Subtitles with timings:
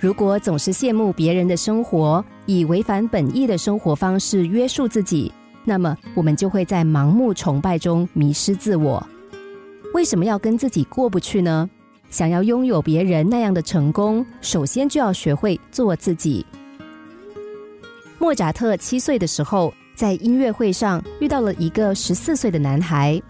[0.00, 5.30] 如果总是羡慕别人的生活，以违反本意的生活方式约束自己，
[5.62, 9.06] 那么我们就会在盲目崇拜中迷失自我。
[9.92, 11.68] 为什么要跟自己过不去呢？
[12.08, 16.46] 想要拥有别人那样的成功，首先就要学会做自己。
[18.18, 23.20] 莫扎特七岁的时候，在音乐会上遇到了一个十四岁的男孩，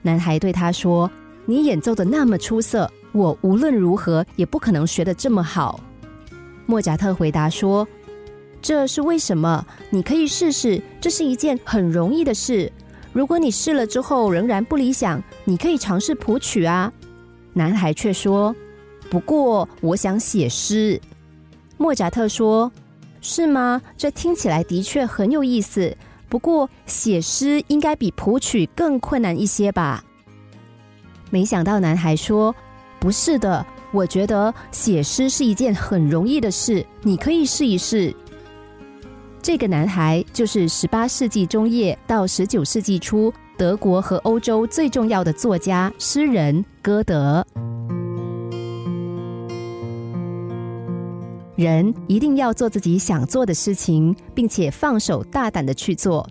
[0.00, 1.10] 男孩对他说
[1.44, 5.78] ：“你演奏的那么出色，我无论如何也不可能学得这么好。”
[6.66, 7.86] 莫扎特回答说
[8.62, 9.66] ：“这是为什么？
[9.90, 12.72] 你可以试试，这是一件很容易的事。
[13.12, 16.92] 如果你试了之后仍然不理想，你可以尝试谱曲啊。”
[17.52, 18.54] 男孩却说
[19.10, 21.00] ：“不过我想写诗。”
[21.76, 22.72] 莫扎特说
[23.20, 23.82] ：“是吗？
[23.96, 25.96] 这听起来的确很有意思。
[26.28, 30.02] 不过写诗应该比谱曲更困难一些吧？”
[31.30, 32.54] 没想到男孩说
[32.98, 38.12] ：“不是的。”我觉得写诗是一件很容易的事，你可以试一试。
[39.40, 47.46] 这个男孩就是十八世纪中叶到十九世纪初德国和欧洲最重要的作家、诗人歌德。
[51.54, 56.28] 人一定要做自己想做的事情，并且放手大胆的去做。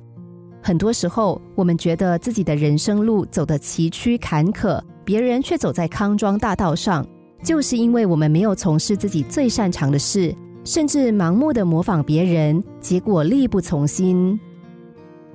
[0.61, 7.07] 很多时候，我们觉得自己的人生路走得崎岖坎坷，别人却走在康庄大道上。
[7.43, 14.39] 就是因为我们没有从事自己最擅长的事，甚至盲目的模仿别人，结果力不从心。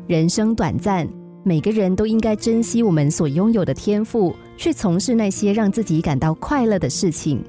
[0.07, 1.07] 人生短暂，
[1.45, 7.45] 每个人都应该珍惜我们所拥有的天赋，去从事那些让自己感到快乐的事情。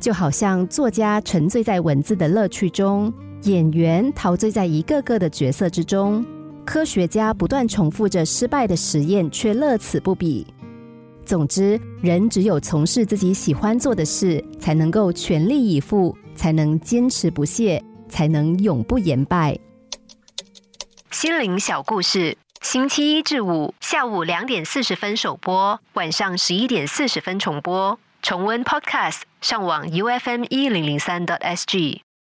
[0.00, 3.12] 就好像作家沉醉在文字的乐趣中，
[3.42, 6.24] 演员陶醉在一个个的角色之中，
[6.64, 10.46] 科学家不断重复着失败的实验，却乐此不彼。
[11.24, 19.58] 总之，人只有从事自己喜欢做的事，才能够全力以赴，才能坚持不懈，才能永不言败。
[21.10, 27.98] 心灵小故事，星期一至五下午两点四十分首播，晚上十一点四十分重播。
[28.22, 32.02] 重温 Podcast，上网 U F M 一零零三 t S G。